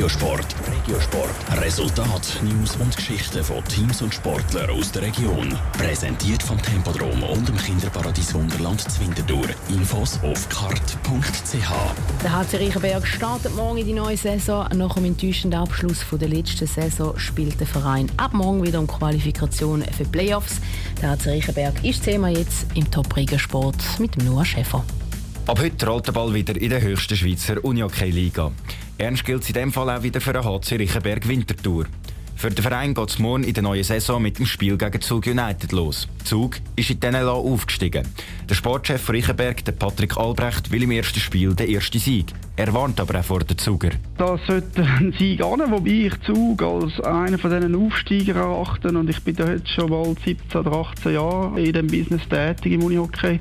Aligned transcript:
Regiosport. 0.00 0.46
Regiosport. 0.66 1.60
Resultat, 1.60 2.40
News 2.42 2.74
und 2.76 2.96
Geschichten 2.96 3.44
von 3.44 3.62
Teams 3.66 4.00
und 4.00 4.14
Sportlern 4.14 4.70
aus 4.70 4.90
der 4.92 5.02
Region. 5.02 5.54
Präsentiert 5.74 6.42
vom 6.42 6.56
Tempodrom 6.62 7.22
und 7.22 7.46
dem 7.46 7.56
Kinderparadies 7.58 8.32
Wunderland 8.32 8.80
Zwintertour. 8.80 9.44
Infos 9.68 10.18
auf 10.22 10.48
kart.ch. 10.48 11.70
Der 12.22 12.32
HC 12.32 12.56
Reichenberg 12.56 13.06
startet 13.06 13.54
morgen 13.54 13.76
in 13.76 13.86
die 13.88 13.92
neue 13.92 14.16
Saison. 14.16 14.66
Nach 14.74 14.94
dem 14.94 15.04
enttäuschenden 15.04 15.60
Abschluss 15.60 15.98
der 16.10 16.28
letzten 16.28 16.66
Saison 16.66 17.18
spielt 17.18 17.60
der 17.60 17.66
Verein 17.66 18.10
ab 18.16 18.32
morgen 18.32 18.64
wieder 18.64 18.78
um 18.78 18.86
Qualifikation 18.86 19.82
für 19.82 20.06
Playoffs. 20.06 20.62
Der 21.02 21.10
HC 21.10 21.28
Reichenberg 21.28 21.84
ist 21.84 22.04
Thema 22.04 22.30
jetzt 22.30 22.64
im 22.74 22.90
Top 22.90 23.14
Sport 23.36 23.76
mit 23.98 24.16
Noah 24.24 24.46
Schäfer. 24.46 24.82
Ab 25.46 25.58
heute 25.60 25.86
rollt 25.86 26.06
der 26.06 26.12
Ball 26.12 26.32
wieder 26.32 26.58
in 26.58 26.70
der 26.70 26.80
höchsten 26.80 27.16
Schweizer 27.16 27.62
Unihockey-Liga. 27.62 28.50
Ernst 29.00 29.24
gilt 29.24 29.48
in 29.48 29.54
diesem 29.54 29.72
Fall 29.72 29.88
auch 29.88 30.02
wieder 30.02 30.20
für 30.20 30.34
den 30.34 30.44
HC 30.44 30.76
Riechenberg 30.76 31.26
Wintertour. 31.26 31.86
Für 32.36 32.50
den 32.50 32.62
Verein 32.62 32.92
geht 32.92 33.08
es 33.08 33.18
morgen 33.18 33.44
in 33.44 33.54
der 33.54 33.62
neuen 33.62 33.82
Saison 33.82 34.20
mit 34.20 34.38
dem 34.38 34.44
Spiel 34.44 34.76
gegen 34.76 35.00
Zug 35.00 35.26
United 35.26 35.72
los. 35.72 36.06
Zug 36.22 36.56
ist 36.76 36.90
in 36.90 37.00
diesen 37.00 37.16
aufgestiegen. 37.24 38.06
Der 38.46 38.54
Sportchef 38.54 39.08
Riechenberg, 39.08 39.64
der 39.64 39.72
Patrick 39.72 40.18
Albrecht, 40.18 40.70
will 40.70 40.82
im 40.82 40.90
ersten 40.90 41.18
Spiel 41.18 41.54
den 41.54 41.70
ersten 41.70 41.98
Sieg. 41.98 42.26
Er 42.60 42.74
warnt 42.74 43.00
aber 43.00 43.20
auch 43.20 43.24
vor 43.24 43.40
den 43.40 43.56
Zuger. 43.56 43.88
Das 44.18 44.38
sollte 44.46 44.82
ein 44.82 45.14
Sieg 45.18 45.42
an, 45.42 45.62
wobei 45.70 46.08
ich 46.08 46.20
Zug 46.20 46.62
als 46.62 47.00
einen 47.00 47.38
von 47.38 47.50
diesen 47.50 47.74
Aufsteiger 47.74 48.34
erachte. 48.34 48.88
Und 48.88 49.08
ich 49.08 49.18
bin 49.24 49.34
da 49.34 49.50
jetzt 49.50 49.70
schon 49.70 49.88
bald 49.88 50.18
17 50.22 50.60
oder 50.60 50.72
18 50.72 51.14
Jahre 51.14 51.58
in 51.58 51.72
diesem 51.72 51.86
Business 51.86 52.28
tätig 52.28 52.72
im 52.72 52.82
Unihockey. 52.82 53.40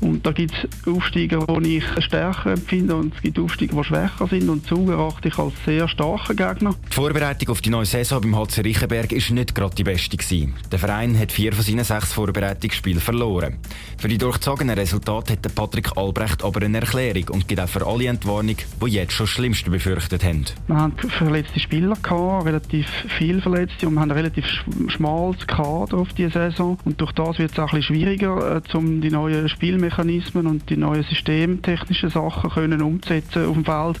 Und 0.00 0.26
da 0.26 0.32
gibt 0.32 0.52
es 0.52 0.92
Aufsteiger, 0.92 1.46
die 1.60 1.76
ich 1.76 1.84
stärker 2.04 2.54
empfinde 2.54 2.96
und 2.96 3.14
es 3.14 3.22
gibt 3.22 3.38
Aufsteiger, 3.38 3.76
die 3.76 3.84
schwächer 3.84 4.26
sind. 4.26 4.48
Und 4.48 4.66
Zug 4.66 4.88
erachte 4.88 5.28
ich 5.28 5.38
als 5.38 5.54
sehr 5.64 5.86
starken 5.86 6.34
Gegner. 6.34 6.74
Die 6.90 6.92
Vorbereitung 6.92 7.50
auf 7.50 7.60
die 7.60 7.70
neue 7.70 7.86
Saison 7.86 8.20
beim 8.20 8.34
HC 8.34 8.62
Riechenberg 8.62 9.12
war 9.12 9.34
nicht 9.34 9.54
gerade 9.54 9.76
die 9.76 9.84
beste. 9.84 10.16
Gewesen. 10.16 10.54
Der 10.72 10.80
Verein 10.80 11.16
hat 11.16 11.30
vier 11.30 11.52
von 11.52 11.64
seinen 11.64 11.84
sechs 11.84 12.12
Vorbereitungsspielen 12.12 13.00
verloren. 13.00 13.58
Für 13.98 14.08
die 14.08 14.18
durchzogenen 14.18 14.76
Resultate 14.78 15.32
hat 15.32 15.54
Patrick 15.54 15.96
Albrecht 15.96 16.44
aber 16.44 16.62
eine 16.62 16.80
Erklärung 16.80 17.30
und 17.30 17.48
gibt 17.48 17.60
auch 17.60 17.68
für 17.68 17.86
alle 17.86 18.06
Entwarnung 18.06 18.56
die 18.56 18.86
jetzt 18.90 19.12
schon 19.12 19.24
das 19.24 19.30
Schlimmste 19.30 19.70
befürchtet 19.70 20.22
haben. 20.22 20.44
Wir 20.66 20.76
hatten 20.76 21.10
verletzte 21.10 21.58
Spieler, 21.60 21.96
gehabt, 22.02 22.46
relativ 22.46 22.86
viele 23.18 23.40
Verletzte 23.40 23.88
und 23.88 23.94
wir 23.94 24.00
haben 24.00 24.10
ein 24.10 24.16
relativ 24.16 24.44
schmales 24.88 25.46
Kader 25.46 25.96
auf 25.96 26.12
diese 26.12 26.30
Saison. 26.30 26.78
Und 26.84 27.00
durch 27.00 27.12
das 27.12 27.38
wird 27.38 27.52
es 27.52 27.58
auch 27.58 27.72
ein 27.72 27.78
bisschen 27.78 27.96
schwieriger, 27.96 28.56
äh, 28.56 28.76
um 28.76 29.00
die 29.00 29.10
neuen 29.10 29.48
Spielmechanismen 29.48 30.46
und 30.46 30.68
die 30.68 30.76
neuen 30.76 31.02
systemtechnischen 31.04 32.10
Sachen 32.10 32.50
können 32.50 32.82
umzusetzen 32.82 33.46
auf 33.46 33.54
dem 33.54 33.64
Feld. 33.64 33.98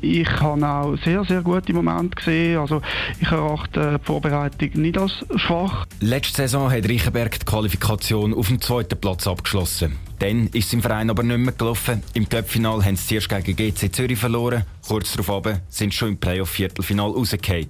Ich 0.00 0.28
habe 0.40 0.66
auch 0.66 0.96
sehr, 1.04 1.24
sehr 1.24 1.42
gute 1.42 1.72
Momente 1.72 2.16
gesehen. 2.16 2.58
Also 2.58 2.82
ich 3.20 3.30
erachte 3.30 3.98
die 4.00 4.04
Vorbereitung 4.04 4.70
nicht 4.82 4.98
als 4.98 5.24
schwach. 5.36 5.86
Letzte 6.00 6.42
Saison 6.42 6.70
hat 6.70 6.88
Reichenberg 6.88 7.38
die 7.38 7.46
Qualifikation 7.46 8.34
auf 8.34 8.48
dem 8.48 8.60
zweiten 8.60 8.98
Platz 8.98 9.26
abgeschlossen. 9.36 9.96
Dann 10.18 10.46
ist 10.48 10.68
es 10.68 10.72
im 10.72 10.80
Verein 10.82 11.10
aber 11.10 11.22
nicht 11.22 11.38
mehr 11.38 11.52
gelaufen. 11.52 12.02
Im 12.14 12.26
Cup-Final 12.28 12.82
haben 12.84 12.96
sie 12.96 13.18
zuerst 13.18 13.44
gegen 13.44 13.56
GC 13.56 13.94
Zürich 13.94 14.18
verloren. 14.18 14.64
Kurz 14.86 15.12
darauf 15.12 15.44
sind 15.68 15.92
sie 15.92 15.98
schon 15.98 16.08
im 16.08 16.16
Playoff-Viertelfinal 16.16 17.10
rausgefallen. 17.10 17.68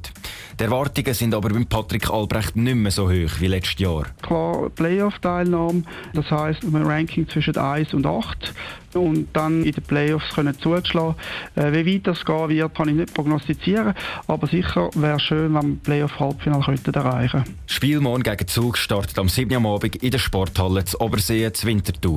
Die 0.59 0.65
Erwartungen 0.65 1.15
sind 1.15 1.35
aber 1.35 1.51
beim 1.51 1.67
Patrick 1.67 2.11
Albrecht 2.11 2.57
nicht 2.57 2.75
mehr 2.75 2.91
so 2.91 3.09
hoch 3.09 3.41
wie 3.41 3.47
letztes 3.47 3.79
Jahr. 3.81 4.05
Klar, 4.23 4.71
Playoff-Teilnahme, 4.71 5.83
das 6.15 6.31
heisst 6.31 6.63
ein 6.63 6.75
Ranking 6.77 7.29
zwischen 7.29 7.57
1 7.57 7.95
und 7.95 8.07
8 8.07 8.55
und 8.95 9.29
dann 9.33 9.63
in 9.63 9.73
den 9.73 9.85
Playoffs 9.85 10.35
können 10.35 10.59
zuschlagen. 10.59 11.17
Äh, 11.55 11.73
wie 11.73 11.95
weit 11.95 12.07
das 12.07 12.25
gehen 12.25 12.49
wird, 12.49 12.75
kann 12.75 12.89
ich 12.89 12.95
nicht 12.95 13.15
prognostizieren, 13.15 13.95
aber 14.27 14.47
sicher 14.47 14.91
wäre 14.95 15.17
es 15.17 15.23
schön, 15.23 15.55
wenn 15.55 15.69
wir 15.69 15.77
Playoff-Halbfinale 15.83 16.77
erreichen 16.93 17.43
könnten. 17.43 17.59
Spiel 17.67 18.01
morgen 18.01 18.23
gegen 18.23 18.47
Zug 18.47 18.79
startet 18.79 19.19
am 19.19 19.29
7. 19.29 19.65
Abend 19.67 19.97
in 19.97 20.11
der 20.11 20.19
Sporthalle 20.19 20.85
zu 20.85 21.01
Obersee 21.01 21.53
zur 21.53 21.69
Winterthur. 21.69 22.17